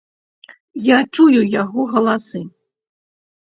[0.85, 2.45] Я чую яго галасы.